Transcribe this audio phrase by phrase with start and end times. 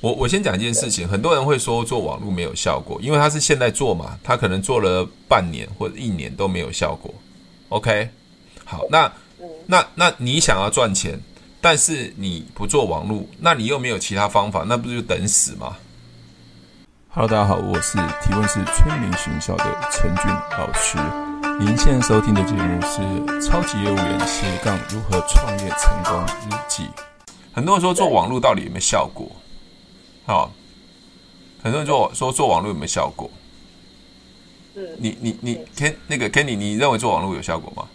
[0.00, 7.14] 我我先讲一件事情，很多人会说做网络没有效果，因为他是现在做嘛，他可能做了半年或者一年都没有效果。
[7.68, 8.08] OK，
[8.64, 9.12] 好，那
[9.66, 11.20] 那那你想要赚钱，
[11.60, 15.76] 但是你不做网络，那你又没有其他方法，那不是就等死吗
[17.10, 20.96] ？Hello，大家好，我是提问是催眠学校的陈俊老师。
[21.58, 23.02] 您现在收听的节目是
[23.46, 26.84] 《超级业务员斜杠如何创业成功日记》。
[27.52, 29.30] 很多人说做网络到底有没有效果？
[30.30, 30.48] 好，
[31.60, 33.28] 很多人说说做网络有没有效果？
[34.76, 37.88] 嗯，你你你，Ken 那个 Kenny，你认为做网络有效果吗？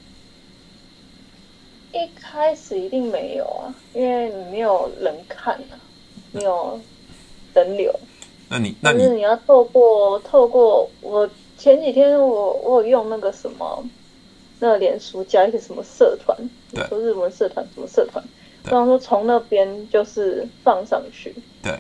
[1.94, 5.80] 一开始一定没有啊，因为你没有人看啊，
[6.34, 6.78] 没有
[7.54, 7.98] 人流。
[8.50, 13.82] 那你那你是你要透过透过我前几天我我有用那个什么
[14.60, 16.38] 那个脸书加一些什么社团，
[16.90, 18.22] 说日文社团什么社团，
[18.66, 21.80] 然后说从那边就是放上去，对。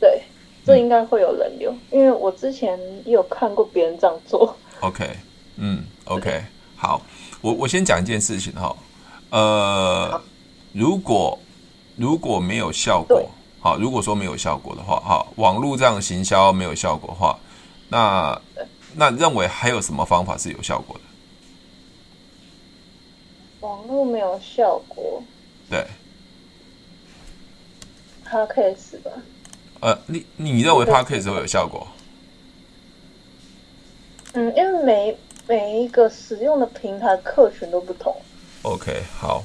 [0.00, 0.22] 对，
[0.64, 4.56] 这应该会有人流，嗯，因为我之前也有看过别人这样做。
[4.80, 5.08] OK，
[5.56, 6.42] 嗯，OK，
[6.74, 7.02] 好，
[7.42, 8.74] 我我先讲一件事情哈，
[9.28, 10.20] 呃，
[10.72, 11.38] 如果
[11.96, 13.28] 如果没有效果，
[13.60, 17.38] 好，如果说没有效果的话，哈，网络这样行销没有效果的话，
[17.90, 18.40] 那
[18.96, 21.02] 那认为还有什么方法是有效果的？
[23.60, 25.22] 网络没有效果，
[25.68, 25.86] 对，
[28.24, 29.10] 他可以死吧。
[29.80, 31.86] 呃，你你认为 Podcast 会有效果？
[34.34, 35.16] 嗯，因为每
[35.48, 38.14] 每一个使用的平台客群都不同。
[38.62, 39.42] OK，好，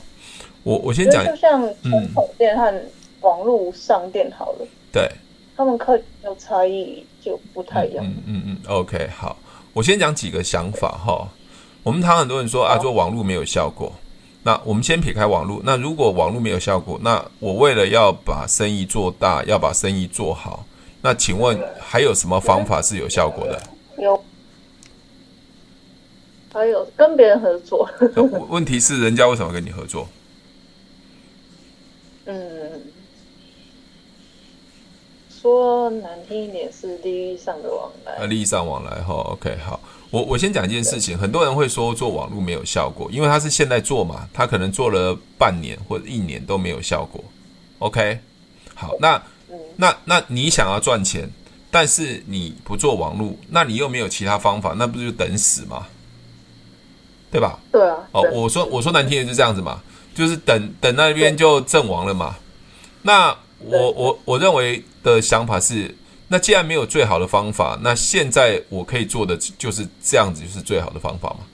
[0.64, 2.84] 我我先讲，就像传统店和
[3.22, 5.10] 网络商店好了，对，
[5.56, 8.06] 他们客群有差异就不太一样。
[8.06, 9.38] 嗯嗯嗯，OK，好，
[9.74, 11.28] 我先讲几个想法哈。
[11.82, 13.92] 我们常很多人说啊，做网络没有效果。
[14.46, 20.64] 那我们先撇开网络，那如果网络没有效果，那我为了要把生意做大，要把生意做好，
[21.02, 23.60] 那请问还有什么方法是有效果的？
[23.98, 24.24] 有，
[26.54, 27.90] 还有跟别人合作。
[28.48, 30.08] 问题是人家为什么跟你合作？
[32.26, 32.84] 嗯，
[35.28, 38.14] 说难听一点是利益上的往来。
[38.18, 39.80] 啊，利益上往来哈，OK，好。
[40.12, 47.24] 我我先讲一件事情，很多人会说做网络没有效果，因为他是现在做嘛，他可能做了半年或者一年都没有效果。
[47.80, 48.20] OK，
[48.74, 49.22] 好，那
[49.76, 51.30] 那那你想要赚钱，
[51.70, 55.86] 但是你不做网络，那你又没有其他方法，那不就等死吗？
[57.32, 57.60] 对吧？
[57.72, 57.98] 对啊。
[58.14, 59.82] 哦，我说我说难听的是这样子嘛，
[60.14, 62.38] 就是等等那边就阵亡了嘛。
[63.02, 65.96] 那我我我认为的想法是。
[66.28, 71.46] 那既然没有最好的方法，那现在我可以做的就是这样子，就是最好的方法嘛，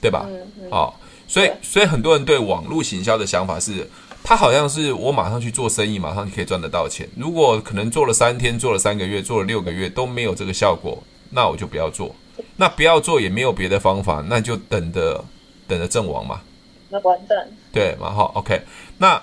[0.00, 0.26] 对吧？
[0.28, 0.68] 嗯嗯。
[0.70, 0.92] 哦，
[1.28, 3.88] 所以所以很多人对网络行销的想法是，
[4.24, 7.08] 他好像是我马上去做生意，马上就可以赚得到钱。
[7.16, 11.00] 如果可能做了三天，做了三个月，做了六个月都没有这个效果，
[11.30, 12.12] 那我就不要做。
[12.56, 15.24] 那不要做也没有别的方法，那就等着
[15.68, 16.40] 等着阵亡嘛。
[16.88, 17.48] 那完蛋。
[17.72, 18.32] 对，蛮好。
[18.34, 18.60] OK，
[18.98, 19.22] 那。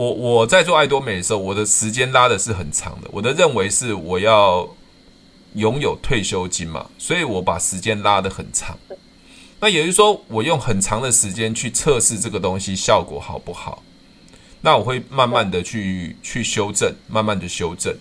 [0.00, 3.08] 我我在做爱多美的时候，我的时间拉的是很长的。
[3.12, 4.66] 我的认为是我要
[5.56, 8.78] 拥有退休金嘛，所以我把时间拉得很长。
[9.60, 13.82] 那也就是说，我用很长的时间去测试这个东西效果好不好。
[14.62, 17.94] 那我会慢慢的去去修正，慢慢的修正。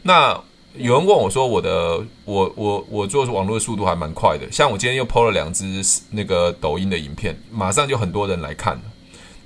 [0.00, 0.42] 那
[0.78, 8.80] 有人问我说，我的我我我做网络速度还蛮快的，像我今天又 PO 了两支那个抖音的影片，马上就很多人来看。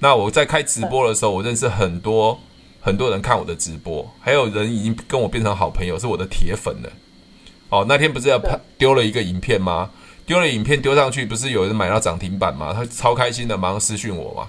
[0.01, 2.39] 那我在开直播的时候，我认识很多
[2.81, 6.91] 很多人看我的直播，还有人已经跟我变成好朋友，是我的铁粉了。
[7.69, 9.91] 哦，那天不是要拍丢了一个影片吗？
[10.25, 12.73] 丢了影片丢上去，不是有人买到涨停板吗？
[12.73, 14.49] 他超开心的，马上私讯我嘛。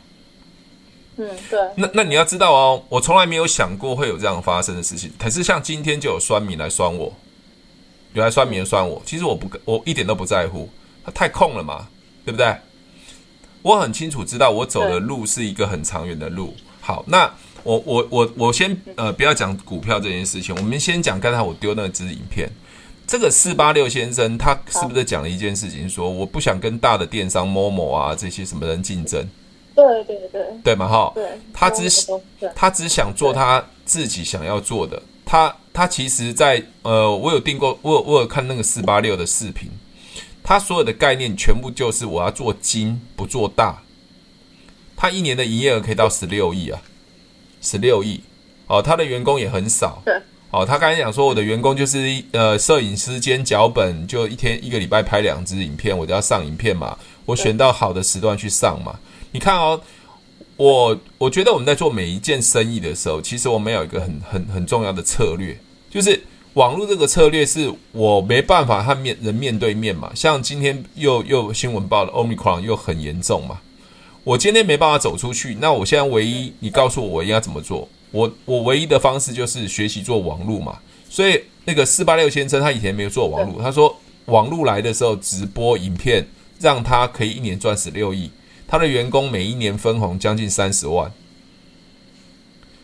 [1.17, 1.59] 嗯，对。
[1.75, 5.11] 那那你要知道哦，我从来没有想过会有这样发生的事情。
[5.17, 7.13] 可是像今天就有酸民来酸我，
[8.13, 10.69] 有来酸民酸我，其实我不我一点都不在乎，
[11.03, 11.87] 他太空了嘛，
[12.23, 12.55] 对不对？
[13.61, 16.53] 我很清楚知道我走的路是一个很长远的路。
[16.81, 17.29] 好，那
[17.63, 22.49] 我我我我先呃不要讲股票这件事情，我们先讲刚才我丢那支影片。
[23.05, 29.27] 这个四八六先生他是不是讲了一件事情，说我不想跟大的电商 Momo 啊这些什么人竞争？
[29.75, 31.11] 对对对，对嘛哈？
[31.15, 31.89] 对，他只
[32.55, 35.01] 他只想做他自己想要做的。
[35.25, 39.69] 他他其实在呃，我有订过，我有我有看那个四八六的视频。
[40.49, 43.83] 他所有的概念全部就是我要做精不做大。
[44.97, 46.81] 他一年的营业额可以到十六亿啊，
[47.61, 48.19] 十六亿
[48.65, 48.81] 哦。
[48.81, 50.01] 他的员工也很少，
[50.49, 50.65] 哦。
[50.65, 56.97] 他刚才讲说我的员工就是呃摄影师兼脚本，就一天一个礼拜拍两支影片，我就要上影片嘛。
[57.27, 58.99] 我选到好的时段去上嘛。
[59.31, 59.79] 你看哦，
[60.57, 65.55] 我我觉得我们在做每一件生意的时候，其实我们有一个很很很重要的策略，
[65.91, 66.19] 就是
[66.53, 70.11] 网络这个策略是我没办法和面人面对面嘛。
[70.15, 73.59] 像今天又又新闻报了 Omicron 又很严重嘛，
[74.23, 77.87] 我今天没办法走出去，那我现在唯一你告诉我我应该怎么做？
[78.11, 80.79] 我我唯一的方式就是学习做网络嘛。
[81.09, 83.95] 所以那个四八六先生他以前没有做网络，他说
[84.25, 86.27] 网络来的时候直播影片
[86.59, 88.29] 让他可以一年赚十六亿。
[88.67, 91.11] 他的员工每一年分红将近三十万，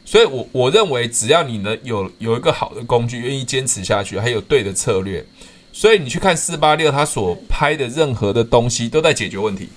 [0.06, 5.26] 所以我我认为只要你能有有一个好的工具，愿意坚持下去，还有对的策略，
[5.74, 9.68] 所以你去看四八六，他所拍的任何的东西都在解决问题。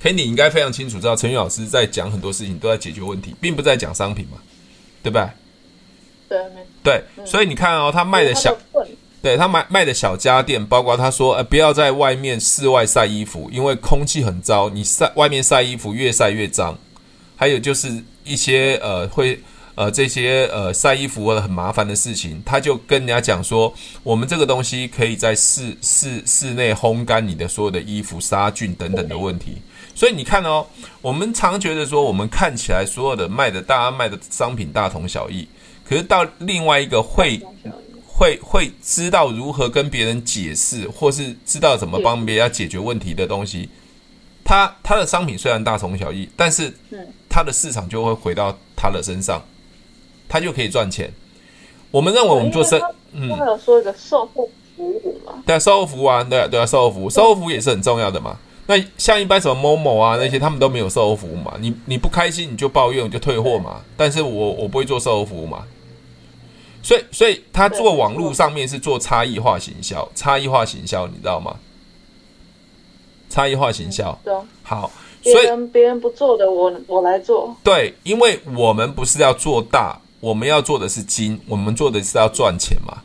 [0.00, 4.38] 可以，你应该非常清楚知道，陈宇老师在讲很多事情都在解决问题，并不在讲商品嘛，
[5.02, 5.28] 对不对？
[6.82, 8.56] 对，对，所以你看哦，他卖的小。
[9.22, 16.78] 对他卖卖的小家电，包括他说，呃，不要在外面室外晒衣服，因为空气很糟，你晒外面晒衣服越晒越脏。
[17.36, 19.38] 还有就是一些呃会
[19.74, 23.72] 呃这些呃晒衣服很麻烦的事情，他就跟人家讲说，
[24.02, 29.58] 我们这个东西可以在室室室内烘干你的所有的衣服，杀菌等等的问题。
[29.94, 30.66] 所以你看哦，
[31.00, 35.46] 我们常觉得说，我们看起来所有的卖的大家卖的商品大同小异，
[35.88, 37.40] 可是到另外一个会。
[38.12, 43.66] 会会知道如何跟别人解释，或是知道怎么帮别人解决问题的东西，
[44.50, 46.74] 他他的商品虽然大同小异，但是
[47.28, 49.40] 他的市场就会回到他的身上，
[50.28, 51.08] 他就可以赚钱。
[51.92, 52.80] 我们认为我们做生，
[53.12, 55.34] 嗯，还有说一个售后服务嘛？
[55.46, 58.36] 对啊，售后服务啊，对啊，对啊，售后服务，售后服务也是很重要的嘛。
[58.66, 61.54] 那像一般什么某某啊那些，他们都没有售后服务嘛。
[61.60, 63.82] 你你不开心你就抱怨，我就退货嘛。
[63.96, 65.62] 但是我我不会做售后服务嘛。
[66.82, 71.54] 所以，所以他做网络上面是做差异化行销，差异化行销，你知道吗？
[73.30, 74.90] 差异化行销，对，好，
[75.22, 77.56] 所以别人不做的，我我来做。
[77.64, 82.98] 对，因为我们不是要做大，我们要做的是精，我们做的是要赚钱嘛。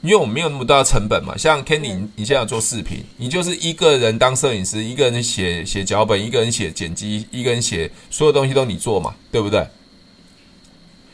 [0.00, 1.36] 因为我们没有那么大的成本嘛。
[1.36, 9.66] 像 Kenny，你现在要做视频，你就是一个人当摄影师，一个人写写脚本，一个人写剪辑，一个人写所有东西都你做嘛，对不对？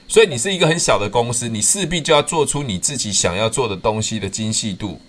[0.06, 5.00] 所以你是一个很小的公司，你势必就要做出你自己想要做的东西的精细度，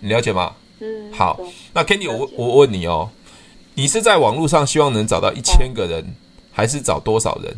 [0.00, 0.54] 你了解吗？
[0.80, 1.12] 嗯。
[1.12, 1.40] 好，
[1.72, 3.10] 那 Kenny，我我问你哦，
[3.74, 6.14] 你是在网络上希望能找到一千个人，
[6.52, 7.56] 还是找多少人？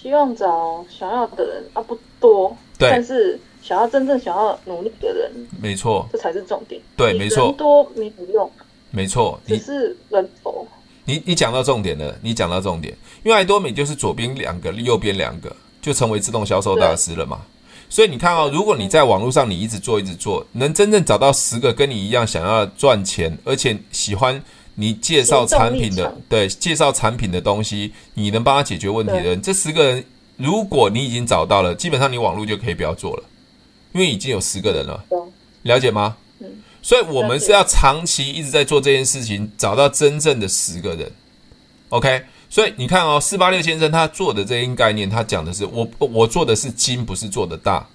[0.00, 5.30] 希望找想要的人啊，不多，对，但是想要真正想要努力的人，
[5.60, 6.80] 没错，这才是重点。
[6.96, 8.50] 对，没错，人多你不用，
[8.90, 10.66] 没错，你是人头。
[11.04, 17.40] 你你讲到重点了，你讲到重点，因为爱多美就是左边两个，右边两个，就成为自动销售大师了嘛。
[17.88, 24.42] 所以你看哦，如果你在网络上你一直做一直做，能真正找到十个跟你一样想要赚钱，而且喜欢
[24.74, 30.04] 你介绍产品的，对，介绍产品的东西，你能帮他解决问题的人，这十个人，
[30.36, 33.24] 如果你已经找到了，基本上你网络就可以不要做了，
[33.92, 35.04] 因为已经有十个人了，
[35.62, 36.16] 了解吗？
[36.80, 41.10] 所以，我们是要长期一直在做这件事情，找到真正的十个人。
[41.88, 47.86] OK，所以你看哦，四八六先生他做的这一概念，他讲的是我我做的是精，不是做的大。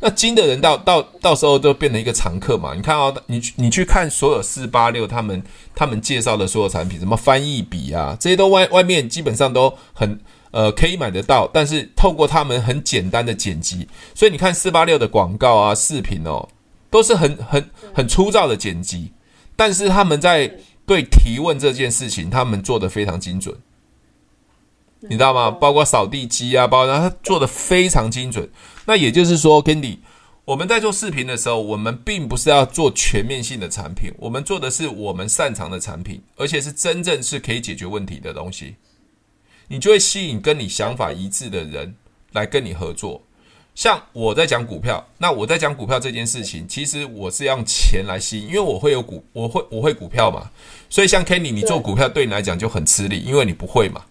[0.00, 2.74] 那精的人到到到时候都变成一个常客嘛。
[2.74, 5.42] 你看哦，你你去看所有四八六他们
[5.74, 10.18] 他们介绍的所有产品，什么翻译笔啊，这些都外外面基本上都很
[10.50, 16.48] 呃可以买得到，但是透过他们很简单的剪辑，所以你看四八六的广告啊、视频哦。
[16.92, 19.10] 都是很很很粗糙的剪辑，
[19.56, 20.46] 但是他们在
[20.84, 23.56] 对提问这件事情，他们做得非常精准，
[25.02, 25.50] 你知道吗？
[25.50, 28.48] 包括扫地机啊，包括它做的非常精准。
[28.86, 29.98] 那也就是说，Candy，
[30.44, 38.76] 我们在做视频的时候，我们并不是要做全面性的产品，我们做的是我们擅长的产品，而且是真正是可以解决问题的东西，
[39.68, 41.94] 你就会吸引跟你想法一致的人
[42.32, 43.22] 来跟你合作。
[43.74, 50.50] 像我在讲股票，那我在讲股票这件事情，其实我是要用钱来吸引，因为我会有股，我会我会股票嘛，
[50.90, 54.02] 所以像 Kenny，你做股票对你来讲就很吃力，因为你不会嘛，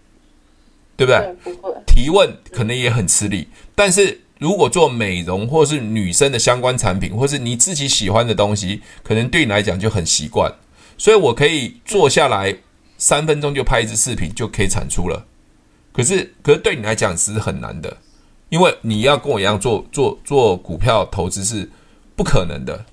[0.96, 1.34] 对不对？
[1.42, 1.74] 不会。
[1.86, 10.52] 提问可能也很吃力，但是如果做美容或是女生的相关产品，或是你自己喜欢的东西，可能对你来讲就很习惯，
[10.96, 12.56] 所以我可以坐下来
[12.98, 15.26] 三分钟就拍一支视频就可以产出了，
[15.92, 17.96] 可是可是对你来讲是很难的。
[18.48, 21.70] 因为你要跟我一样做做做股票投资是
[22.14, 22.84] 不可能的，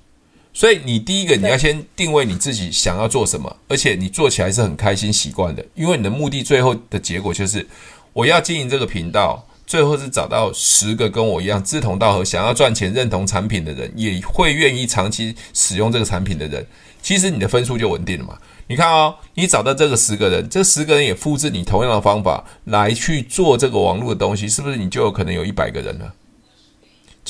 [0.52, 5.64] 所以你第一个你要先定位你自己想要做什么，而且你做起来是很开心习惯的。
[5.74, 7.66] 因为你的目的最后的结果就是
[8.12, 16.66] 我要经营这个频道，最后是找到十个跟我一样志同道合、想要赚钱、认同产品的人，也会愿意长期使用这个产品的人。
[17.00, 18.36] 其实你的分数就稳定了嘛。
[18.66, 26.12] 你看哦，你找到这个十个人，这十个人也复制你同样的方法来去做这个网络的东西，是不是你就有可能有一百个人了？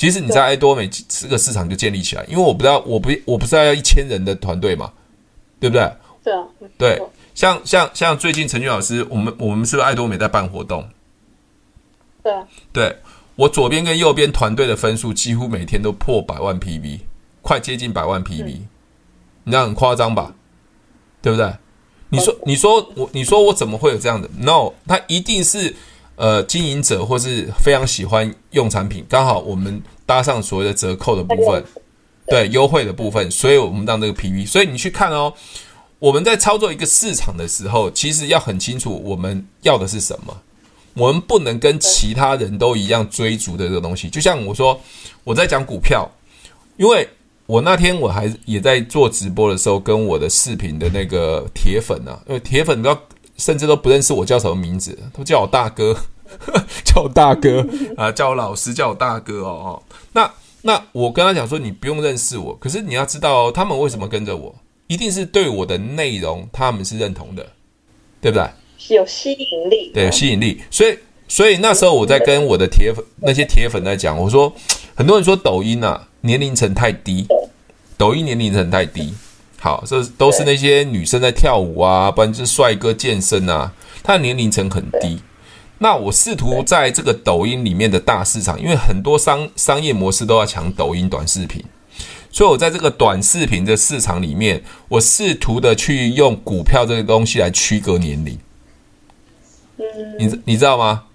[0.01, 4.91] 其实你在爱多美这个市场就建立起来，因为我不知道，我不我不是要一千人的团队嘛，
[5.59, 5.93] 对不对？
[6.23, 6.43] 对啊，
[6.75, 6.99] 对，
[7.35, 10.89] 像像像最近陈俊老师，我们我们是不是爱多美在办活动？
[12.23, 12.97] 对啊，对，
[13.35, 17.01] 我左边跟右边团队的分数几乎每天都破百万 PV，
[17.43, 18.67] 快接近百万 PV，嗯，
[19.43, 20.33] 你知道很夸张吧？
[21.21, 21.53] 对不对？
[22.09, 25.75] 你说你说我你说我怎么会有这样的？No，他一定是
[26.21, 31.63] 呃经营者或是非常喜欢用产品，刚好我们搭上所谓的折扣的部分，
[32.27, 34.45] 对优惠的部分，所以我们当这个 PV。
[34.45, 35.33] 所以你去看哦，
[35.97, 40.39] 我们在操作一个市场的时候，其实要很清楚我们要的是什么。
[40.93, 44.79] 我们不能跟其他人都一样追逐的这个东西，就像我说
[45.23, 46.07] 我在讲股票，
[46.77, 47.09] 因为
[47.47, 52.95] 我那天我还也在做直播的时候，跟我的视频的那个铁粉啊，因为铁粉都
[53.37, 55.95] 甚至都不认识我叫什么名字，都叫我大哥，
[56.83, 57.65] 叫我大哥
[57.97, 59.81] 啊，叫我老师，叫我大哥哦。
[60.13, 64.55] 那那我跟他讲说，你不用认识我，可是你要知道哦，他们为什么跟着我，
[64.87, 67.45] 一定是对我的内容他们是认同的，
[68.21, 68.47] 对不对？
[68.77, 70.61] 是有吸引力，对，有吸引力。
[70.71, 70.97] 所以，
[71.27, 74.51] 所以那时候我在跟我的铁粉，那些铁粉在讲，我说，
[74.95, 77.27] 很多人说抖音啊，年龄层太低，
[77.97, 79.13] 抖音年龄层太低。
[79.59, 83.71] 好，这都是那些女生在跳舞啊，不然就是帅哥健身啊，
[84.01, 85.21] 他的年龄层很低。
[85.83, 91.63] 那我试图在这个抖音里面的大市场，因为很多商商业模式都要抢抖音短视频，
[92.31, 98.37] 所以我在这个短视频的市场里面，我试图的去用股票这个东西来区隔年龄。
[99.77, 99.85] 嗯
[100.19, 101.05] 你你知道吗？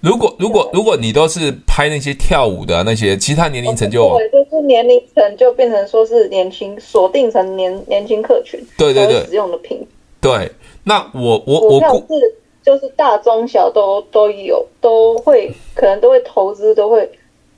[0.00, 9.86] 如果如果如果你都是拍那些跳舞的、啊、那些，其他年龄层就对，就是年龄层就变成说是年轻锁定成年年轻客群，对对对，使用的品。
[10.20, 10.50] 对，
[10.82, 17.08] 那我我我是就是大中小都都有都会可能都会投资都会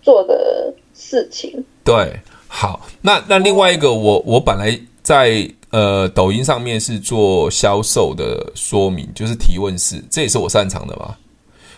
[0.02, 1.64] 做的事情。
[1.82, 2.14] 对，
[2.46, 5.50] 好，那那另外一个我我本来在。
[5.70, 11.14] 呃，抖音上面是做销售的说明，就是提问式，这也是我擅长的嘛。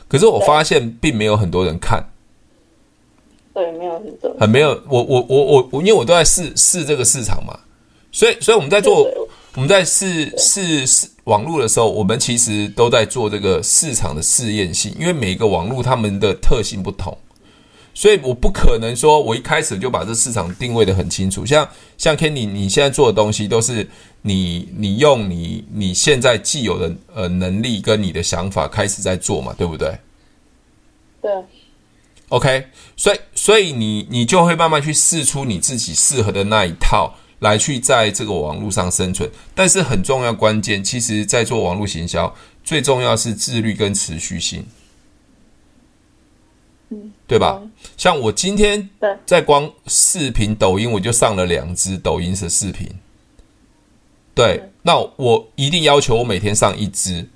[0.07, 2.01] 可是我发现并没有很多人看，
[3.53, 4.81] 对，没有很多，很没有。
[4.89, 7.59] 我我我我我，因为我都在试试这个市场嘛，
[8.13, 9.11] 所以所以我们在做
[9.55, 17.17] 我们在试试试网络的时候，我们其实都在做这个市场的试验性，因为每一个网络他们的特性不同。
[17.93, 21.45] 所以我不可能说，我一开始就把这市场定位的很清楚。
[21.45, 23.87] 像像 Kenny，你现在做的东西都是
[24.23, 29.99] 你你用你你现在既有的呃能力跟你的想法开始在做嘛，对不对？
[31.21, 31.31] 对。
[32.29, 32.65] OK，
[32.97, 39.29] 所以所以你你就会慢慢去试出你自己适合的那一套来去在这个网络上生存。
[39.55, 44.65] 但是很重要关键，其实在做网络行销，最重要是自律跟持续性。
[47.29, 47.63] 对吧？
[47.97, 48.91] 像我今天
[49.25, 52.89] 在光视频抖音，我就上了两支抖音的视频。
[54.35, 57.29] 对，那我一定要求我每天上一支。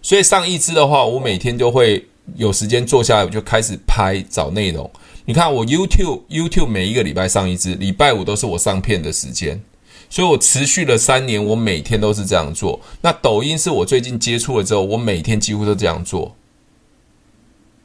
[0.00, 4.90] 所以上一支的话，我每天就会有时间坐下来，我就开始拍找内容。
[5.26, 9.62] 你看我 YouTube YouTube 每一个礼拜上一支，礼拜五都是我上片的时间。
[10.10, 12.78] 所以我持续了三年，我每天都是这样做。
[13.00, 16.36] 那抖音是我最近接触了之后，我每天几乎都这样做。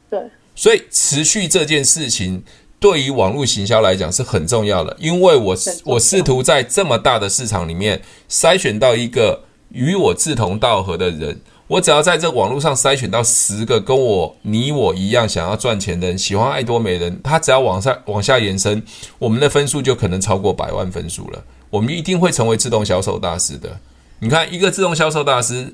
[0.09, 0.19] 对。
[0.53, 2.43] 所以持续这件事情
[2.79, 18.81] 对于网络行销来讲是很重要的，因为我我试图在这么大的市场里面筛选到一个与我志同道合的人，我只要在这网络上筛选到十个跟我你我一样想要赚钱的人，喜欢爱多美人，他只要往上往下延伸，
[19.19, 23.79] 我们的分数就可能超过百万分数了，我们一定会成为自动销售大师的。
[24.17, 25.71] 你看，一个自动销售大师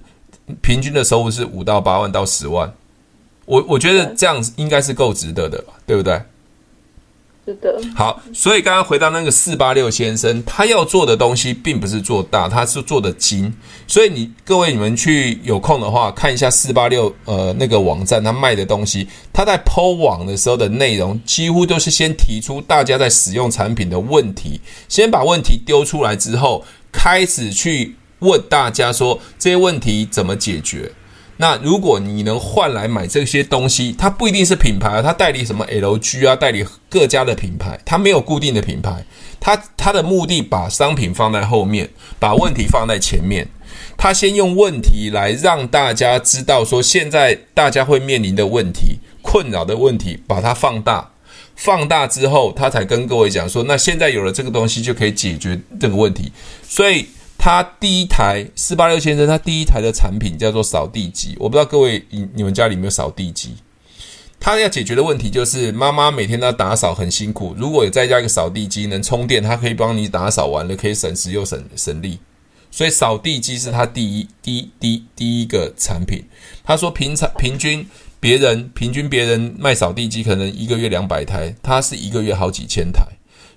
[0.62, 2.72] 平均的收入是五到八万到十万。
[3.46, 6.22] 我我觉得这样应该是够值得的吧，对不对？
[7.46, 7.80] 是的。
[7.96, 13.54] 好，所以刚刚回到那个四八六先生，他要做的东西并不是做大，他是做的精。
[13.88, 24.60] 所以你各位你们去有空的话，看一下四八六呃那个网站，他卖的东西，他在 po 网的时候的内容，几乎都是先提出大家在使用产品的问题，
[24.90, 30.92] 先把问题丢出来之后，开始去问大家说这些问题怎么解决。
[31.38, 39.06] 那如果你能换来买这些东西，它不一定是品牌啊，它代理什么 LG 啊，代理各家的品牌，它没有固定的品牌，
[39.40, 41.90] 它它的目的把商品放在后面，
[42.20, 43.46] 把问题放在前面，
[43.98, 51.12] 它先用问题来让大家知道说现在大家会面临的问题、困扰的问题，把它放大，
[51.58, 56.32] 放大之后，他才跟各位讲说，那现在有了这个东西就可以解决这个问题，
[56.68, 57.06] 所以。
[57.38, 61.36] 他第一台四八六先生，他第一台的产品叫做扫地机。
[61.40, 63.56] 我不知道各位你你们家里有没有扫地机？
[64.40, 72.20] 他要解决的问题就是妈妈每天都要打扫很辛苦，如果有再加一个扫地机能充电，它可以帮你打扫完了，可以省时又省省力。
[72.70, 76.24] 所以扫地机是他第一第一第一第一个产品。
[76.64, 77.88] 他说平常平均
[78.20, 83.04] 别人平均别人卖扫地机可能一个月两百台，他是一个月好几千台。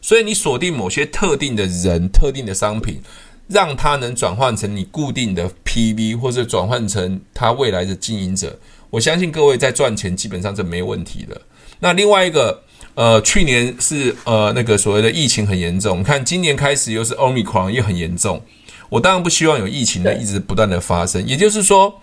[0.01, 3.01] 所以你锁定某些特定的人、特定的商品，
[3.49, 8.59] 让他能转换成你固定的 PV，或者转换成他未来的经营者。
[8.91, 11.41] 我相信各位在赚钱基本上是没问题的。
[11.81, 12.63] 那另外一个，
[12.95, 18.43] 呃，去年是呃那个所谓的疫情很严重，看今年开始又是 Omicron 又很严重。
[18.89, 22.01] 我当然不希望有疫情的一直不断的发生，也就是说，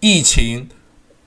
[0.00, 0.68] 疫情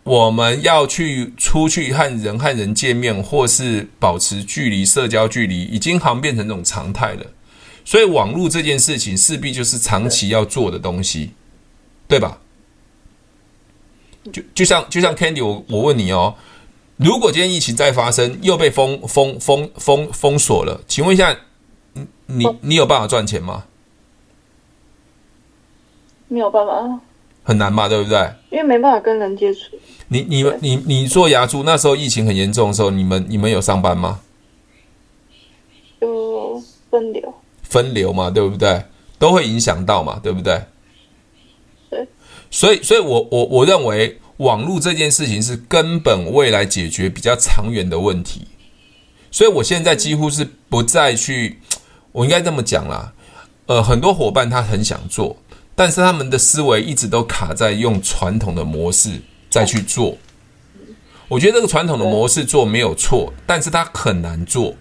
[0.03, 7.25] 我们要去出去和人和人见面，或是保持距离、社交距离，已经好像变成这种常态了。
[7.85, 11.31] 所以网络这件事情势必就是长期要做的东西，
[12.07, 12.39] 对吧？
[14.33, 16.35] 就就像就像 Candy，我我问你哦，
[16.97, 21.37] 如果今天疫情再发生，又被封封封封封锁了，请问一下，
[21.93, 23.65] 你你你有办法赚钱吗？
[26.27, 26.99] 没有办法，
[27.43, 28.33] 很难嘛，对不对？
[28.49, 29.77] 因为没办法跟人接触。
[30.07, 34.21] 你你们你你做牙珠那时候疫情很严重的时候，你们你们有上班吗？
[35.99, 37.31] 有分流，
[37.75, 38.81] 分流嘛，对不对？
[39.19, 40.63] 都会影响到嘛，对不对？
[41.89, 42.07] 对。
[42.49, 48.47] 所以，所以我我我认为网络这件事情是根本未来解决比较长远的问题。
[49.29, 51.59] 所以我现在几乎是不再去，
[52.13, 53.11] 我应该这么讲啦。
[53.65, 55.35] 呃，很多伙伴他很想做。
[55.77, 60.17] 但是他们的思维一直都卡在用传统的模式再去做，
[61.27, 64.73] 我觉得这个传统的模式做没有错，但是它很难做，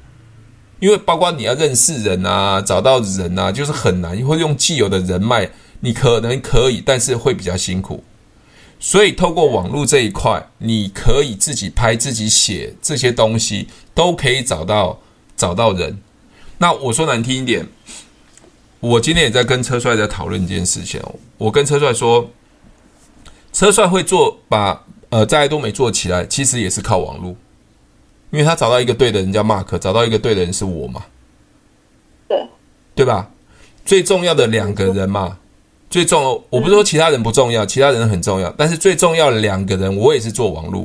[0.81, 5.51] 因为包括你要认识人啊，找到人啊，就是很难，或者用既有的人脉，
[5.81, 8.05] 你可能可以，但是会比较辛苦。
[8.81, 15.01] 所以透过网络这一块，你可以自己拍、自己写这些东西，都可以找到
[15.37, 15.99] 找到人。
[16.59, 17.67] 那我说难听一点。
[18.81, 21.01] 我今天也在跟车帅在讨论这件事情。
[21.39, 22.31] 我跟车帅说，
[23.51, 27.35] 车帅会做把呃在爱多美做起来，其实也是靠网络，
[28.35, 31.05] 因为他找到一个对的人叫 Mark，找到一个对的人是我嘛，
[32.27, 32.49] 对
[32.97, 33.31] 对吧？
[33.85, 35.39] 最重要的两个人嘛，
[35.89, 40.85] 最重要我不是说其他人不重要，其他人很重要，但是最重要的两个人，我也是做网络，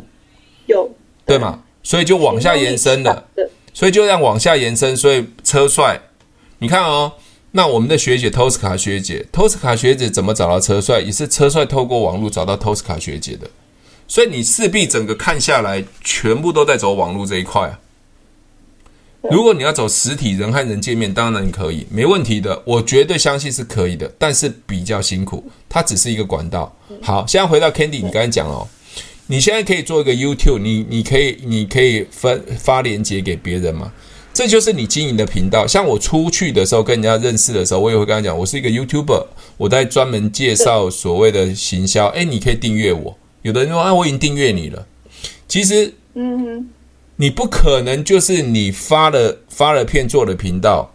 [0.68, 0.88] 有
[1.26, 1.64] 对吗？
[1.82, 3.26] 所以就往下延伸了，
[3.74, 6.00] 所以就让往下延伸，所以车帅，
[6.60, 7.12] 你看哦。
[7.52, 11.02] 那我们的学姐 Tosca 学姐，Tosca 学姐怎么找到车帅？
[11.02, 13.50] 也是车帅透过网络找到 Tosca 学姐的，
[14.10, 17.80] 所以你势必整个看下来，全部都在走网络这一块啊。
[19.30, 26.76] 如果你要走实体人和人见面，当然可以，没问题的，我绝对相信是可以的，但是比较辛苦，它只是一个管道。
[27.02, 28.68] 好，现在回到 Candy，你刚才讲哦，
[29.28, 33.92] 你现在可以做一个 YouTube，你你可以你可以分发链接给别人嘛？
[34.34, 35.68] 这就是你经营的频道。
[35.68, 39.26] 像我出去的时候，跟人家认识的时候，我也会跟他讲，我是一个 YouTuber，
[39.58, 42.08] 我在专门介绍所谓的行销。
[42.08, 43.16] 诶，你可以订阅我。
[43.42, 44.86] 有的人说啊，我已经订阅你了。
[45.48, 46.70] 其实，嗯，
[47.16, 50.92] 你不可能就是你发了发了片做了频道，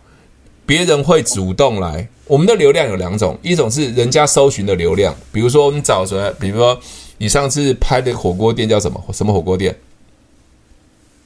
[0.64, 2.08] 别人会主动来。
[2.26, 6.78] 我们的流量有两种，一种是人家搜寻的流量，比如说我们找谁，比如说
[7.18, 9.02] 你上次拍的火锅店叫什么？
[9.12, 9.76] 什么火锅店？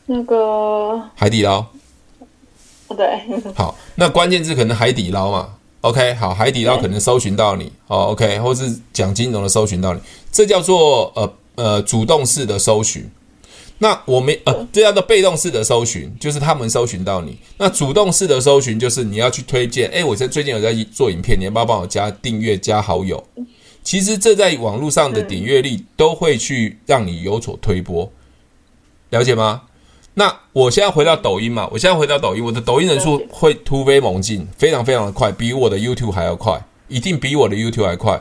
[0.07, 1.65] 那个海底捞。
[2.97, 3.21] 对，
[3.55, 10.01] 好，那关键字可能海底捞嘛，OK，好，海底捞可能搜寻到你，哦，OK，或是讲金融的搜寻到你，
[10.33, 13.09] 这叫做呃呃主动式的搜寻。
[13.81, 17.39] 那我们呃这叫做被动式的搜寻，就是他们搜寻到你。
[17.59, 23.23] 那主动式的搜寻就是你要去推荐，哎，我在最近有在做影片，你要不要帮我加订阅加好友？
[23.85, 28.11] 其实这在网络上的点阅率都会去让你有所推波，
[29.11, 29.63] 了解吗？
[30.19, 38.21] 那我现在回到抖音嘛，我现在回到抖音，我的抖音人数会突飞猛进，非常非常的快，比我的 YouTube 还要快，一定比我的 YouTube 还快。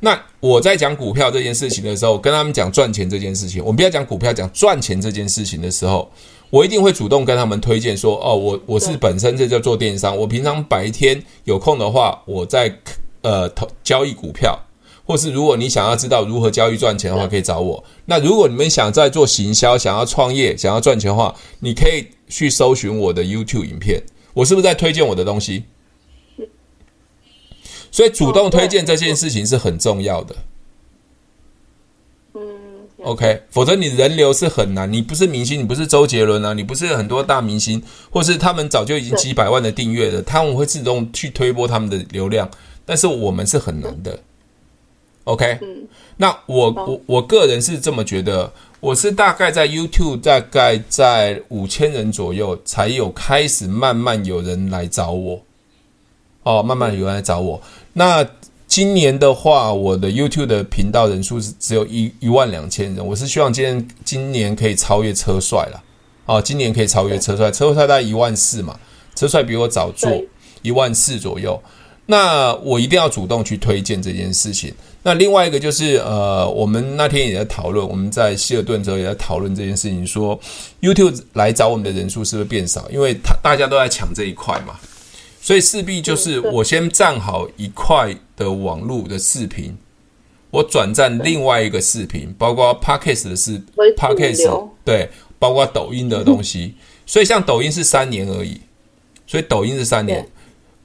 [0.00, 6.10] 那我在讲股票这件事情的时候，跟他们讲赚钱这件事情，我们不要讲股票，讲赚钱这件事情的时候，
[6.50, 12.70] 我一定会主动跟他们推荐说，哦，我我是本身这叫做电商，我平常白天有空的话，我在
[13.22, 14.54] 呃投交易股票。
[15.08, 17.82] 或是如果你想要知道如何交易赚钱的话，可以找我。
[18.04, 24.02] 那如果你们想在做行销、想要创业、想要赚钱的话，你可以去搜寻我的 YouTube 影片。
[24.34, 25.64] 我是不是在推荐我的东西？
[27.90, 30.36] 所以主动推荐这件事情是很重要的。
[32.34, 32.42] 嗯
[33.02, 34.92] ，OK，否则你人流是很难。
[34.92, 42.46] 你不是明星，你不是周杰伦啊，你不是很多大明星，或是他们早就已经几百万的订阅了，他们会自动去推波他们的流量。
[42.84, 44.20] 但是我们是很难的。
[45.28, 45.86] 嗯、OK，嗯，
[46.16, 55.40] 那我我我个人是这么觉得，我是大概在 YouTube 大概在五千人左右才有开始慢慢有人来找我，
[56.44, 57.60] 哦，慢慢有人来找我。
[57.92, 58.26] 那
[58.66, 65.82] 今年的话，我的 YouTube 的频道人数是只有一一万两千人，我是希望今年今年可以超越车帅了，
[66.24, 68.78] 哦，今年可以超越车帅，车帅大概一万四嘛，
[69.14, 70.10] 车帅比我早做
[70.62, 71.60] 一万四左右。
[72.10, 74.72] 那我一定要主动去推荐这件事情。
[75.04, 80.38] 那另外一个就是，呃，我们那天也在讨论，我们在希尔顿之后也在讨论这件事情，说
[80.80, 82.90] YouTube 来找我们的人数是不是变少？
[82.90, 84.74] 因为他大家都在抢这一块嘛，
[85.40, 89.74] 所以势必就是我先站好一块的网络的视频，
[90.50, 93.62] 我转战另外一个视频，包括 Podcast 的视
[93.96, 95.08] Podcast 对，
[95.38, 96.74] 包括抖音的东西。
[97.06, 98.60] 所以像抖音是三年而已，
[99.26, 100.28] 所以抖音是三年。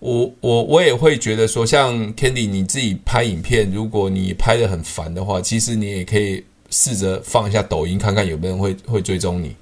[0.04, 9.56] 我我我也会觉得说，像 Candy 你自己拍影片，如果你拍的很烦的话，其实你也可以试着放一下抖音，看看有没有人会会追踪你。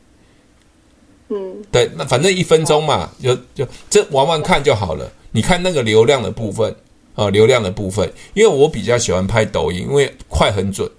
[1.30, 5.12] 嗯，对，那反正一分钟嘛，就就这玩玩看就好了。
[5.32, 6.75] 你看那个流量的部分
[7.13, 10.89] 啊，流量的部分，因为我比较喜欢拍抖音，因为快很准，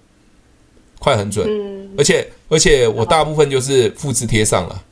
[1.00, 4.84] 快很准，嗯，而且而且我大部分就是复制贴上了。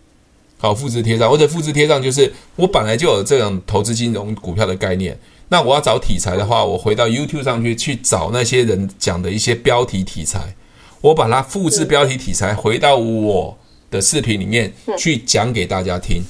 [0.60, 5.18] 好，复制贴上，或者复制贴上，就是我本来就有这种投资金融股票的概念。
[5.48, 10.54] 那我要找题材的话，我回到 YouTube 上去去找那些人讲的一些标题题材，
[11.00, 13.56] 我把它复制标题题材回到我
[13.90, 16.22] 的视频里面去讲给大家听。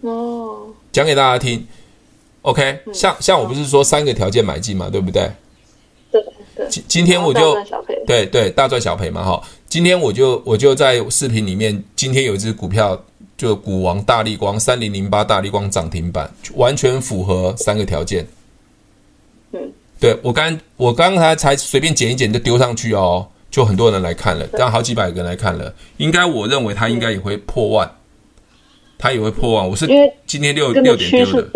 [0.00, 1.64] 哦，讲给大家听。
[2.42, 5.30] OK，像像我不是说三个条件买进嘛，对不对？
[6.10, 6.24] 对
[6.56, 6.66] 对。
[6.70, 7.54] 今今天我就
[8.06, 9.42] 对对大赚小赔嘛，哈。
[9.70, 13.00] 今天我就我就在视频里面，今天有一只股票，
[13.38, 18.26] 就股王大力光三零零八大力光涨停板，完全符合三个条件。
[19.52, 19.60] 嗯，
[20.00, 27.88] 对我刚我刚才才随便剪一剪就丢上去哦，就很多人来看了，这样好几百个人来看了，应该我认为它应该也会破万，
[28.98, 29.68] 它也会破万。
[29.68, 29.86] 我是
[30.26, 31.48] 今天六六点丢的，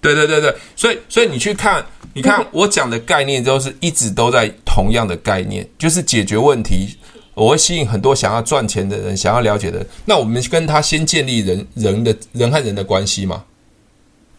[0.00, 6.96] 对对对对，所以所以你去看，你看我讲的概念都是一直都在同样的概念，就是解决问题。
[7.38, 9.86] 我会吸引很多想要赚钱的人，想要了解的人。
[10.04, 13.44] 那我们跟他先建立人人的人和人的关系嘛，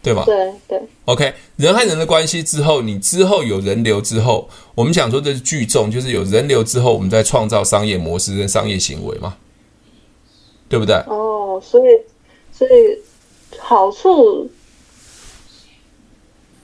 [0.02, 0.24] 对吗？
[0.26, 0.82] 对对。
[1.06, 9.34] OK，人和人的关系之后，你之后有人流之后，我们想说这是聚众，就是有人流之后，我们再创造商业模式跟商业行为嘛，
[10.68, 10.94] 对不对？
[11.06, 11.84] 哦，所以
[12.52, 12.70] 所以
[13.58, 14.48] 好处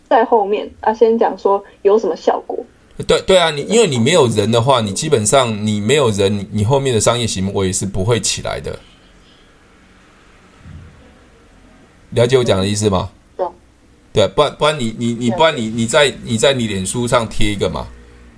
[0.09, 2.63] 在后面啊，先讲说有什么效果。
[3.05, 8.79] 对对啊，你因为你没有人的话，你基本上你没有人，你后面的商业行为是不会起来的。
[12.11, 13.11] 了解我讲的意思吗？
[13.37, 13.47] 对，
[14.13, 17.87] 对，不然不然你你你不然你你在你在你脸书上贴一个嘛，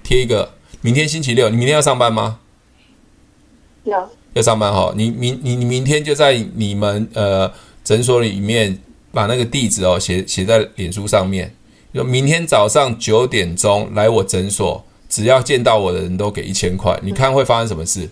[0.03, 0.55] 贴一个。
[0.81, 2.39] 明天星期六，你明天要上班吗？
[3.83, 4.93] 要要上班哈。
[4.97, 8.79] 你明你你明天就在你们呃诊所里面
[9.11, 11.53] 把那个地址哦写写在脸书上面。
[11.93, 16.99] 就明天早上九点钟来我诊所，只要见到我的人都给一千块。
[17.03, 18.09] 你看会发生什么事？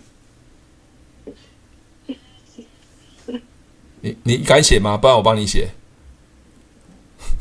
[4.01, 4.97] 你你敢写吗？
[4.97, 5.69] 不然我帮你写。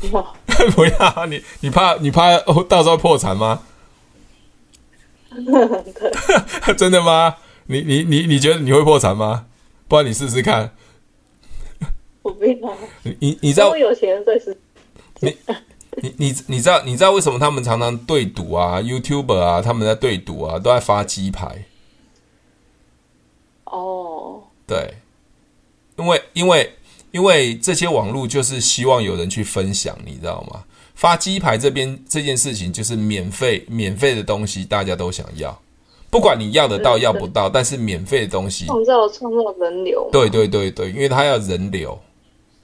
[0.74, 3.62] 不要你你怕你怕到时候破产吗？
[6.76, 7.36] 真的吗？
[7.66, 9.46] 你你你你觉得你会破产吗？
[9.88, 10.72] 不然你试试看。
[12.22, 12.76] 我不要。
[13.02, 14.56] 你你你知道有钱人在试。
[15.20, 15.36] 你。
[16.02, 21.64] 你你你知道你知道为什么他们常常对赌啊？YouTuber 啊，他们在对赌啊，都在发鸡排。
[23.64, 24.42] 哦，oh.
[24.66, 24.94] 对，
[25.96, 26.70] 因为因为
[27.12, 30.64] 因为这些网络就是希望有人去分享，你知道吗？
[30.94, 35.58] 发鸡排这边这件事情就是免费免费的东西，大家都想要，
[36.10, 40.08] 不管你要得到要不到，但是免费的东西创造创造人流。
[40.12, 41.98] 对对对对，因为他要人流，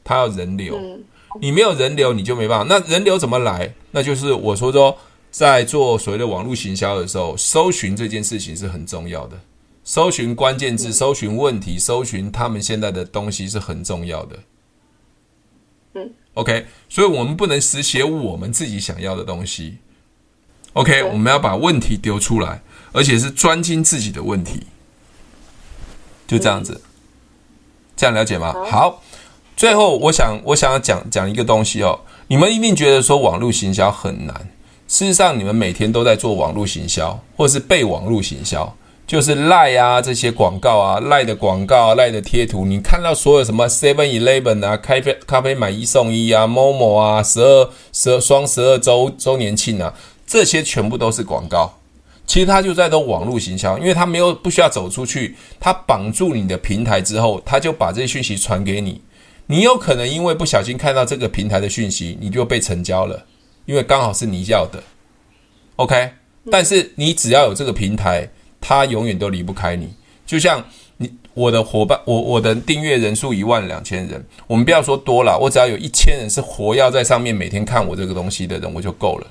[0.04, 0.76] 他要人流。
[0.76, 1.02] 嗯
[1.40, 2.66] 你没有人流，你就没办法。
[2.68, 3.74] 那人流怎么来？
[3.90, 4.96] 那就是我说说，
[5.30, 9.40] 在做所谓的网络行销的时候，搜寻这件事情是很重要的。
[9.84, 14.38] 搜寻关键字，搜寻问题，搜寻他们现在的东西是很重要的。
[15.94, 19.78] 嗯，OK，所以我们不能只写我们自己想要的东西。
[20.74, 24.66] OK，我们要把问题丢出来，而且是专精自己的问题。
[26.26, 26.80] 就这样子，
[27.96, 28.54] 这样了解吗？
[28.70, 29.02] 好。
[29.62, 31.96] 最后，我想，我想要讲讲一个东西哦。
[32.26, 34.34] 你们一定觉得说网络行销很难，
[34.88, 38.76] 事实上，你们每天都在做网络行销，或是被网络行销。
[39.06, 49.94] 就是赖啊这些广告啊，赖的广告啊，赖的贴图，你看到所有什么 Seven Eleven 啊，咖啡咖啡买一送一啊，Momo 啊，十二十二双十二周周年庆啊，
[50.26, 51.72] 这些全部都是广告。
[52.26, 59.00] 其实他就在做网络行销，因为他没有不需要走出去，他绑住你的平台之后，他就把这些讯息传给你。
[59.46, 63.26] 你有可能因为不小心看到这个平台的讯息，你就被成交了，
[63.66, 64.82] 因为刚好是你要的。
[65.76, 66.10] OK，
[66.50, 68.28] 但是你只要有这个平台，
[68.60, 69.92] 他永远都离不开你。
[70.24, 70.64] 就像
[70.96, 79.26] 你我的伙伴，我我的订阅人数一万两千人，我们不要说多了，我只要有一千人是活跃在上面，每天看我这个东西的人，我就够了，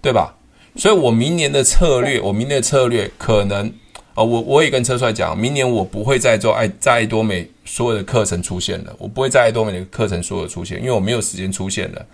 [0.00, 0.36] 对吧？
[0.76, 3.72] 所以，我明年的策略，我明年的策略可能，
[4.16, 12.04] 哦，我我也跟车帅讲，明年我不会再做爱在爱多美所有的课程出现了，我不会在爱多美的课程所有出现，因为我没有时间出现了。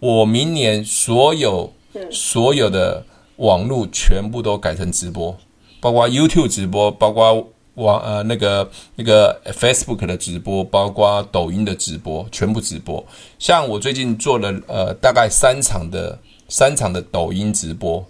[0.00, 1.72] 我明年所有
[2.10, 3.04] 所有的
[3.36, 5.36] 网络全部都改成直播，
[5.80, 13.04] 包括 YouTube 直播，包括网呃那个那个 Facebook 的直播，包括抖音的直播，全部直播。
[13.38, 16.18] 像我最近做了呃大概三场的。
[16.48, 18.04] 三场的抖音直播，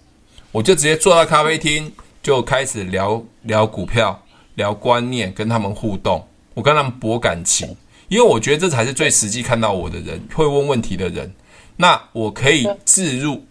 [0.50, 1.92] 我就直接坐到咖啡厅，
[2.23, 4.23] 就开始聊聊股票，
[4.55, 7.77] 聊观念，跟他们互动，我跟他们博感情，
[8.09, 11.35] 因为我觉得这才是最实际看到我的人，会问问题的人。
[11.77, 13.45] 那我可以置入，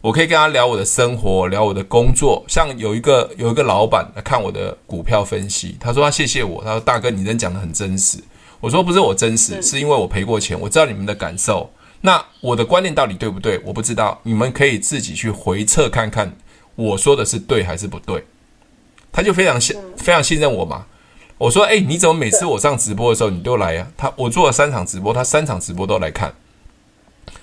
[0.00, 2.44] 我可以跟他聊我的生活，聊我的工作。
[2.46, 8.18] 像有一个有一个老板来看我的股票分析，他说他谢谢我，他说大哥你真讲的很真实。
[8.60, 11.72] 我说不是我真实，是因为我赔过钱，我知道你们的感受。
[12.02, 13.58] 那我的观念到底对不对？
[13.64, 16.36] 我不知道，你们可以自己去回测看看，
[16.80, 18.24] 我说的是对还是不对。
[19.12, 20.86] 他就非常信，非常信任我嘛。
[21.36, 23.90] 我说，诶，你怎么每次我上直播的时候你都来呀？
[23.96, 26.32] 他我做了三场直播，他三场直播都来看。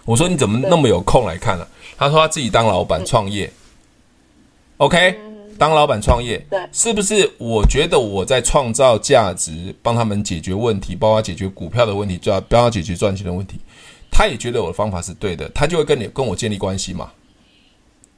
[0.05, 1.67] 我说你怎么那么有空来看呢？
[1.97, 3.51] 他说他自己当老板创业。
[4.77, 5.19] OK，
[5.57, 7.29] 当老板创业，是不是？
[7.37, 13.59] 我觉得我在创造价值，帮他们解决问题，帮他解决股票的问题，就要帮他解决赚钱的问题。
[14.11, 17.11] 他也觉得我的方法是对的，他就会跟你跟我建立关系嘛。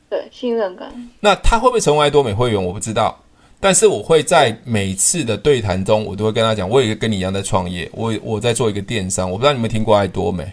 [0.09, 0.91] 对，信任感。
[1.19, 2.63] 那他会不会成为爱多美会员？
[2.63, 3.15] 我不知道，
[3.59, 9.29] 但是我会在每次的对谈中，我都会跟他讲，我也跟你一样在创业，我我在做一个电商。
[9.29, 10.51] 我不知道你们听过爱多美？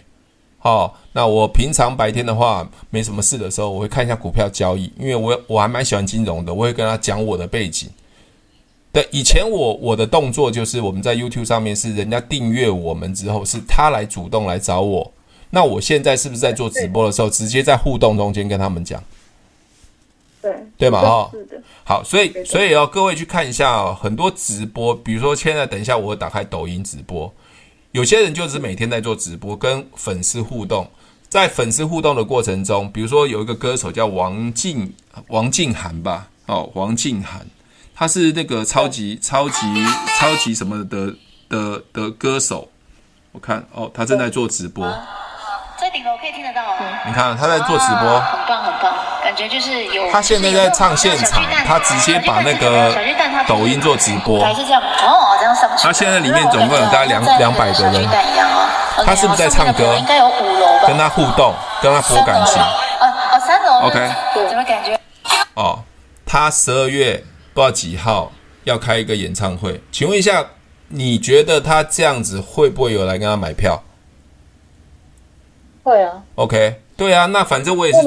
[0.59, 7.89] 好、哦，那我平常白天的话没什么事的时候，我会看一下股票交易，因为我我还蛮喜欢金融的，我会跟他讲我的背景。
[8.91, 15.11] 对，以前我我的动作就是我们在 YouTube 上面是人家订阅我们之后，是他来主动来找我。
[15.49, 19.01] 那我现在是不是在做直播的时候，直接在互动中间跟他们讲？
[20.47, 21.01] 对，对嘛？
[21.01, 21.61] 哈，是的。
[21.83, 27.33] 好，所以所以哦，各位去看一下哦，很多直播，比如说现在等一下我会打开抖音直播，
[27.91, 30.89] 有些人就是每天在做直播，跟粉丝互动。
[31.29, 34.93] 在粉丝互动的过程中，比如说有一个歌手叫王静
[35.27, 37.45] 王静涵吧，哦，王静涵，
[37.93, 39.57] 他是那个超级超级
[40.17, 41.13] 超级什么的
[41.49, 42.69] 的的歌手。
[43.33, 44.85] 我看哦，他正在做直播。
[45.79, 46.75] 在顶楼可以听得到啊！
[47.05, 48.91] 你看他在做直播，很棒很棒，
[49.23, 50.11] 感觉就是有。
[50.11, 52.91] 他现在在唱现场，他直接把那个
[53.47, 54.43] 抖音做直播。
[54.43, 55.83] 还是这样哦，这样上去。
[55.83, 58.09] 他现在里面总共有大概两两百个人。
[59.05, 59.95] 他是不是在唱歌？
[59.99, 60.87] 应该有五楼吧。
[60.87, 62.59] 跟他互动，跟他播感情。
[62.59, 63.81] 哦哦，三楼。
[63.87, 64.11] OK。
[64.49, 64.99] 怎么感觉？
[65.53, 65.83] 哦，
[66.25, 68.31] 他十二月不知道几号
[68.63, 70.43] 要开一个演唱会，请问一下，
[70.87, 73.79] 你觉得他这样子会不会有来跟他买票？
[75.87, 77.99] 会啊，OK，对啊，那反正我也是，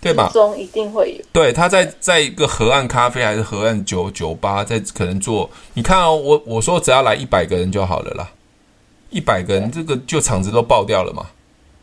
[0.00, 0.30] 对吧？
[0.32, 1.24] 中一定会有。
[1.32, 5.50] 对，他在在一个河岸咖啡还是河岸酒酒吧，在可能做。
[5.74, 8.30] 你看哦，我我说只要来一百个人就好了啦，
[9.10, 11.26] 一百个人这个就场子都爆掉了嘛，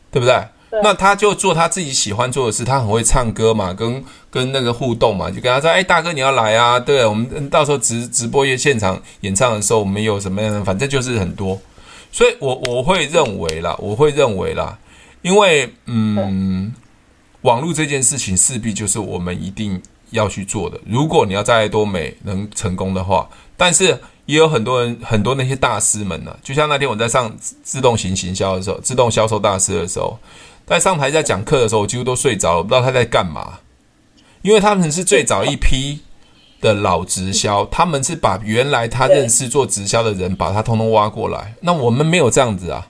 [0.10, 0.41] 对不对？
[0.71, 0.80] 对。
[0.82, 6.80] 那他就做他自己喜欢做的事，他很会唱歌嘛，跟跟那个互动嘛，就跟他说：“哎，大哥你要来啊？
[6.80, 10.63] 对，我们到时候直直播业现场演唱的时候，我们有什么样的？
[10.63, 11.60] 反正就是很多。”
[12.17, 14.75] 所以我，我我会认为啦，我会认为啦，
[15.21, 16.73] 因为，嗯，
[17.41, 20.82] 网络这件事情势必就是我们一定要去做的。
[20.84, 30.17] 如果你要在爱多美能成功的话，但是也有很多人，很多那些大师们呢、啊，就像那天我在上自动型行销的时候，自动销售大师的时候，
[30.65, 33.60] 在上台在讲课的时候，我几乎都睡着了，我不知道他在干嘛，
[34.41, 35.99] 因为他们是最早一批。
[36.60, 41.54] 的老直销，他们是把原来他认识做直销的人，把他通通挖过来。
[41.62, 42.88] 那我们没有这样子啊，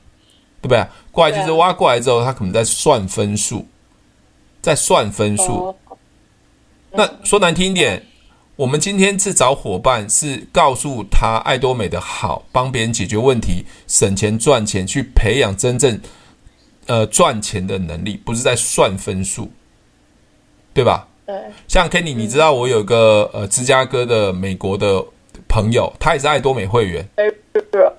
[0.61, 0.85] 对不对？
[1.11, 3.67] 过来就是挖过来之后，他可能在算分数，
[4.61, 5.75] 在算分数。
[6.91, 8.05] 那说难听一点，
[8.55, 15.99] 我们今天是找伙伴，是告诉他爱多美的好，帮别人解决问题，省钱赚钱，去培养真正
[16.85, 19.51] 呃赚钱的能力，不是在算分数，
[20.73, 21.07] 对吧？
[21.27, 21.35] 对，
[21.67, 25.03] 像 Kenny，你知道我有个呃芝加哥的美国的
[25.49, 27.05] 朋友，他也是爱多美会员。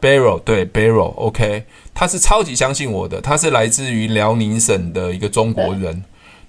[0.01, 6.03] Barrel，对 Barrow，OK，他是超级相信我的，他是来自于辽宁省的一个中国人。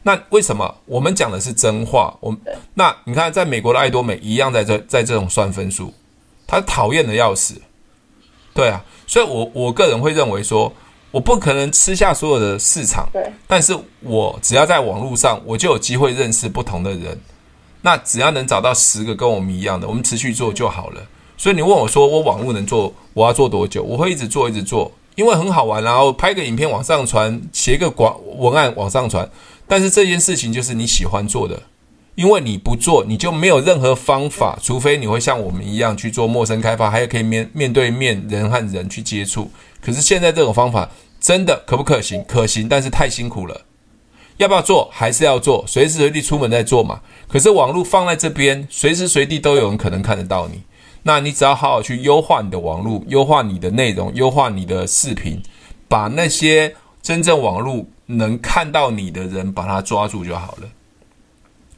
[0.03, 2.15] 那为什么我们讲的是真话？
[2.21, 2.39] 我们
[2.75, 5.93] 那你看，在美国的爱多美一样在这在这种算分数，
[6.47, 7.61] 他讨厌的要死。
[8.53, 10.71] 对啊，所以我我个人会认为说，
[11.11, 17.19] 我不可能吃下所有的市场，对，但是我只要在网络上，我就有机会认识不同的人。
[17.81, 21.01] 那只要能找到十个跟我们一样的，我们持续做就好了。
[21.37, 23.81] 所以你问我说，我网络能做，我要做多久？
[23.81, 29.27] 我会一直做，一直做，因为很好玩，然后拍个影片往上传，写个广文案往上传。
[29.65, 31.61] 但是这件事情就是你喜欢做的，
[32.19, 39.49] 因为你不做，你就没有任何方法，除非你会像我们一样去做陌生开发，还有可以面面对面人和人去接触。
[39.82, 40.89] 可是现在这种方法
[41.21, 42.21] 真的可不可行？
[42.27, 43.62] 可行，但是太辛苦了。
[44.36, 44.89] 要不要做？
[44.91, 46.99] 还是要做，随时随地出门在做嘛。
[47.29, 50.62] 可是网络放在这边，随时随地都有人可能看得到你。
[51.03, 55.41] 那你只要好好去优化你的网络，优化你的内容，优化你的视频，
[55.88, 60.67] 把那些真正网络能看到你的人，把他抓住就好了。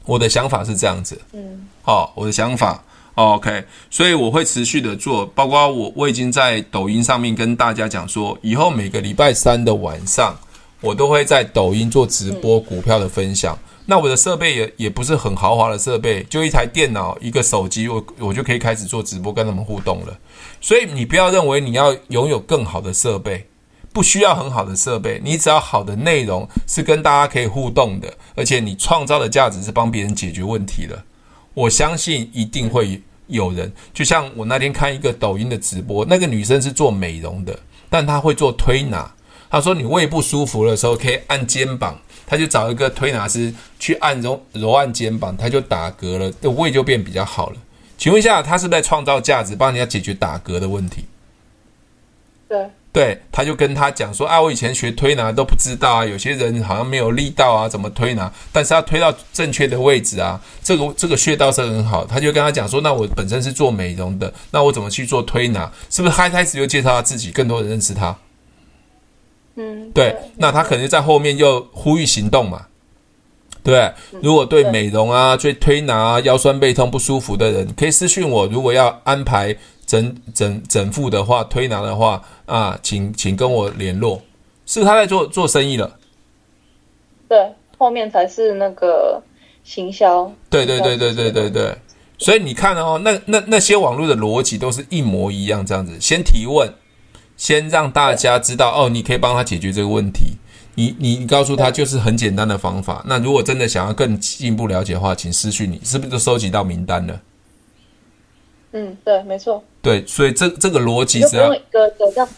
[0.04, 2.82] 我的想法是这样子，嗯，好、哦，我的想法、
[3.14, 10.36] 哦，OK，所以我会持续的做，包括我我已经在抖音上面跟大家讲说，以后每个礼拜三的晚上，
[10.80, 13.54] 我都会在抖音做直播股票的分享。
[13.54, 20.16] 嗯那我的设备也也不是很豪华的设备，就一台电脑、一个手机，我我就可以开始做直播，跟他们互动了。
[20.60, 23.44] 所以你不要认为你要拥有更好的设备，
[23.92, 31.02] 不需要很好的设备，你只要好的内容是跟大家可以互动的，而且你创造的价值是帮别人解决问题的。
[31.54, 37.58] 我相信一定会有人，就像我那天看一个抖音的直播，那个女生是做美容的，
[37.90, 39.12] 但她会做推拿。
[39.50, 41.98] 她说你胃不舒服的时候可以按肩膀。
[42.24, 47.56] 她就找一个推拿师去按揉揉按肩膀，她就打嗝了，这胃就变比较好了。
[47.98, 51.04] 请问一下，她是在创造价值，帮人家解决打嗝的问题？
[52.48, 58.30] 对，对，他就跟他讲说啊，我以前学推拿都不知道啊，有些人好像没有力道啊，怎么推拿？
[58.52, 62.04] 但是他推到正确的位置啊，这个这个穴道是很好。
[62.04, 65.72] 他就跟他讲说，那我本身是做美容的，那我怎么去做推拿？
[65.88, 68.14] 是不是他一开始就介绍他自己，更多人认识他？
[69.56, 72.66] 嗯，对，那他可能在后面又呼吁行动嘛，
[73.62, 73.90] 对。
[74.20, 78.46] 如果对美容啊、对推拿啊、腰酸背痛不舒服的人，可以私信我。
[78.46, 79.56] 如果要安排
[79.92, 84.22] 整整整副的话，推拿的话啊，请请跟我联络。
[84.64, 85.98] 是他在做做生意了，
[87.28, 89.22] 对，后面才是那个
[89.64, 90.32] 行销。
[90.48, 91.76] 对对对对对对对。
[92.16, 96.72] 所以你看哦，那那那些网络的逻辑都是一模一样，这样子，先提问。
[97.36, 100.38] 先让大家知道哦，你可以帮他解决这个问题。
[100.74, 103.04] 你你你告诉他就是很简单的方法。
[103.06, 107.20] 那如果真的想要更进一步了解的话，请私讯你，是不是都收集到名单了？
[108.72, 109.62] 嗯，对，没错。
[109.82, 112.28] 对，所以这这个逻辑只要用一个这样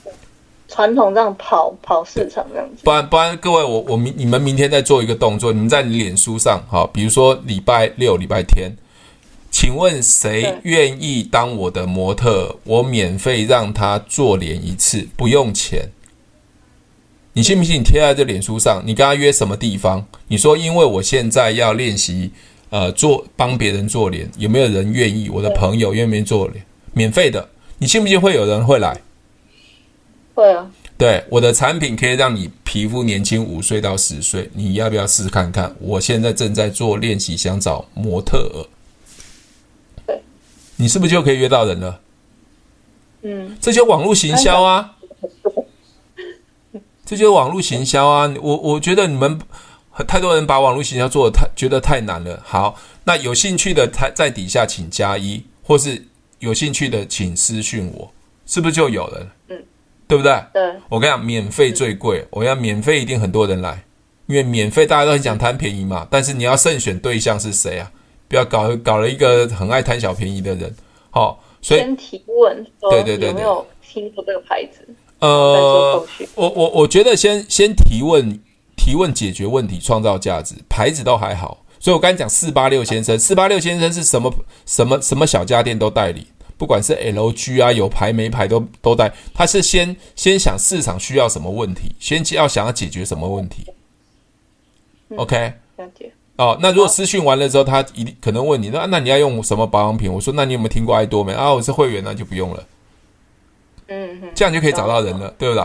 [0.66, 2.83] 传统这样跑跑市场这样子。
[2.83, 8.74] 不然不然，各位我我明你们明天再做一个动作，你们在你脸书上好，比如说礼拜六、礼拜天。
[9.50, 12.57] 请问谁愿意当我的模特？
[12.64, 15.88] 我免费让他做脸一次，不用钱。
[17.35, 17.78] 你信不信？
[17.78, 20.04] 你贴在这脸书上，你跟他约什么地方？
[20.26, 22.33] 你说，因为我现在要练习，
[22.70, 25.30] 呃，做帮别人做脸，有没有人愿意？
[25.30, 26.64] 我的朋友愿不愿意做脸？
[26.94, 29.02] 免费的，你信不信会有人会来？
[30.35, 30.70] 会啊。
[30.96, 35.74] 对，我的产品可以让你皮肤年轻五岁到十岁，你要不要试试看看？
[35.80, 38.68] 我现在正在做练习，想找模特儿。
[40.76, 42.00] 你是不是就可以约到人了？
[43.22, 44.96] 嗯，这就网络行销啊，
[47.07, 48.33] 这就是网络行销啊。
[48.40, 49.40] 我我觉得你们
[50.07, 52.40] 太多人把网络行销做的太觉得太难了。
[52.44, 56.07] 好，那有兴趣的在在底下请加一，或是
[56.44, 58.12] 有兴趣的请私讯我，
[58.44, 59.26] 是不是就有了？
[59.48, 59.64] 嗯，
[60.07, 60.33] 对不对？
[60.52, 63.85] 对，我跟你讲，免费最贵，我要免费一定很多人来，
[64.26, 66.07] 因为免费大家都很想贪便宜嘛。
[66.11, 67.90] 但是你要慎选对象是谁啊？
[68.28, 70.74] 不要搞搞了一个很爱贪小便宜的人，
[71.11, 74.87] 好、哦，所以先提问，对对对，有没有听过这个牌子？
[75.20, 78.38] 呃，我我我觉得先先提问，
[78.76, 81.64] 提问解决问题，创造价值，牌子都还好。
[81.78, 84.34] 所以我刚才讲四八六先生，四八六先生是什么
[84.64, 86.26] 什么什么小家电都代理，
[86.57, 89.12] 不管是 LG 啊，有牌没牌都都带。
[89.32, 93.66] 他是先先想市场需要什么问题，先要想要解决什么问题。
[95.11, 96.12] 嗯、OK，了解。
[96.36, 100.12] 哦，那如果私讯完了之后，他一定可能问你，那那你要用什么保养品？
[100.12, 101.52] 我说，那你有没有听过爱多美啊？
[101.52, 102.64] 我是会员，那就不用了。
[103.86, 105.64] 嗯，嗯，这样就可以找到人了，对不对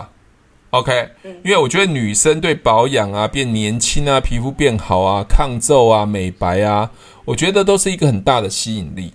[0.71, 1.09] ？OK，
[1.43, 6.91] 因为我觉得女生对保养啊、变年轻啊、皮肤变好啊、抗皱啊、美白啊，
[7.25, 9.13] 我觉得都是一个很大的吸引力。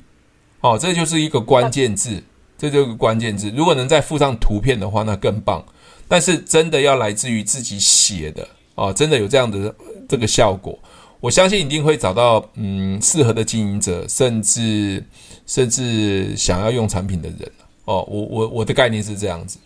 [0.65, 2.23] 哦，这就是一个关键字，
[2.57, 3.53] 这就是个关键字。
[3.55, 5.63] 如果能再附上图片的话，那更棒。
[6.09, 9.75] 但是真的要来自于自己写的哦，真的有这样的
[10.09, 10.79] 这个效果，
[11.21, 15.05] 我相信一定会找到嗯适合的经营者，甚至
[15.47, 17.41] 甚至想要用产品的人
[17.85, 18.03] 哦。
[18.09, 19.59] 我我我的概念是这样子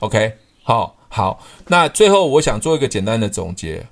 [0.00, 1.42] ，OK，好，好。
[1.66, 3.86] 那最后我想做一个简单的总结，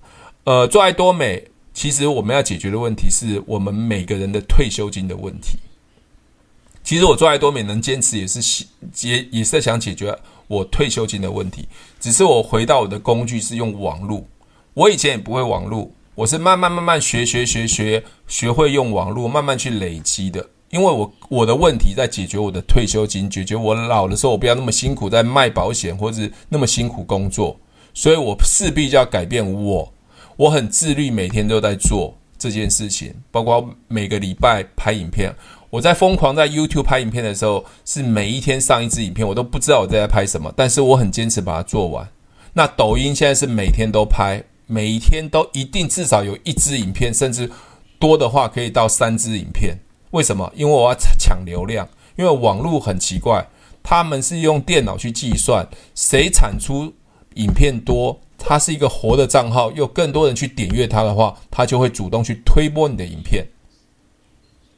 [0.45, 1.43] 呃，做爱多美，
[1.73, 5.59] 其实我们要解决的问题是我们每个人的退休金的问题。
[6.85, 8.65] 其实我做爱多美能坚持，也是
[9.01, 10.15] 也也是想解决
[10.47, 11.67] 我退休金的问题。
[11.99, 14.23] 只是我回到我的工具是用网络，
[14.75, 20.47] 我以前也不会网络，我是慢慢慢慢学学学学学会用网络，慢慢去累积的。
[20.69, 27.59] 因为我我的问题在解决我的退休金，解决我老的时候我不要那么辛苦在卖保险或者那么辛苦工作，
[27.95, 29.91] 所以我势必就要改变我。
[30.37, 35.33] 我很自律，每天都在做这件事情，包括每个礼拜拍影片。
[35.75, 42.09] 我在疯狂在 YouTube 拍影片的时候，是每一天上一支影片，我都不知道我在拍什么，但是我很坚持把它做完。
[42.53, 47.51] 那抖音现在是每天都拍，每一天都一定至少有一支影片，甚至
[47.99, 49.77] 多的话可以到三支影片。
[50.13, 50.49] 为什么？
[50.55, 53.45] 因为我要抢流量，因为网络很奇怪，
[53.83, 55.67] 他们是用电脑去计算
[55.97, 56.93] 谁产出
[57.35, 63.45] 影片多，它是一个活的账号，有更多人去点阅它的话，它就会主动去推播你的影片。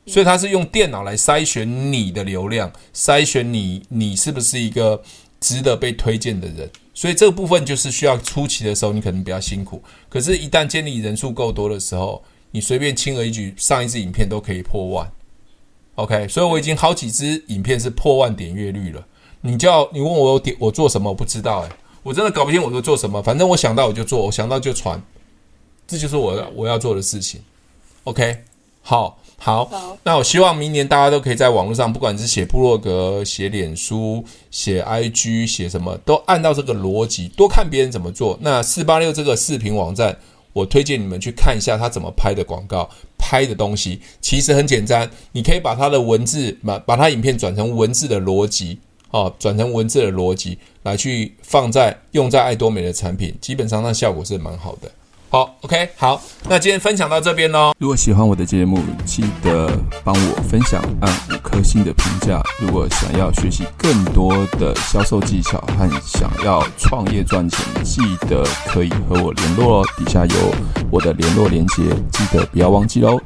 [0.06, 5.02] 所以他是用电脑来筛选你的流量，筛选你你是不是一个
[5.40, 6.70] 值得被推荐的人。
[6.94, 15.12] 所以这个部分就是需要初期的时候你可能比较辛苦，可是，一旦建立人数够多的时候，你随便轻而易举上一支影片都可以破万。
[15.96, 19.06] OK，所以我已经好几支影片是破万点阅率了。
[19.42, 21.68] 你叫你问我点我做什么，我不知道诶，
[22.02, 23.22] 我真的搞不清我都做什么。
[23.22, 25.02] 反正我想到我就做，我想到就传，
[25.86, 27.42] 这就是我要我要做的事情。
[28.04, 28.44] OK，
[28.80, 29.20] 好。
[29.38, 38.36] 好，那我希望明年大家都可以在网络上，不管是写部落格、写脸书、写 IG、写什么，都按照这个逻辑，多看别人怎么做。
[38.40, 40.18] 那四八六这个视频网站，
[40.52, 48.80] 我推荐你们去看一下他怎么拍的广告，拍的东西其实很简单，你可以把他的文字把把他影片转成文字的逻辑，
[49.10, 54.90] 哦，转成文字的逻辑来去放在用在爱多美的产品，基本上那效果是蛮好的。
[55.28, 57.72] 好，OK，好，那今天分享到这边喽。
[57.78, 59.68] 如果喜欢我的节目，记得
[60.04, 62.40] 帮我分享，按五颗星的评价。
[62.60, 69.84] 如果想要学习更多的销售技巧和想要创业赚钱，记得可以和我联络哦。
[69.98, 70.54] 底下有
[70.90, 73.20] 我的联络连接，记得不要忘记喽。